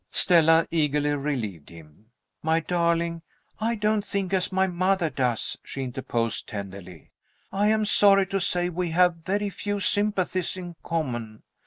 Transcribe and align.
Stella 0.09 0.65
eagerly 0.71 1.13
relieved 1.15 1.69
him. 1.69 2.07
"My 2.41 2.59
darling, 2.59 3.21
I 3.59 3.75
don't 3.75 4.03
think 4.03 4.33
as 4.33 4.51
my 4.51 4.65
mother 4.65 5.11
does," 5.11 5.59
she 5.63 5.83
interposed, 5.83 6.49
tenderly. 6.49 7.11
"I 7.51 7.67
am 7.67 7.85
sorry 7.85 8.25
to 8.25 8.39
say 8.39 8.67
we 8.67 8.89
have 8.89 9.17
very 9.17 9.51
few 9.51 9.79
sympathies 9.79 10.57
in 10.57 10.75
common. 10.81 11.43